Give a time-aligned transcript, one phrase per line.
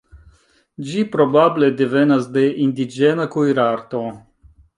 [0.87, 4.03] Ĝi probable devenas de indiĝena kuirarto.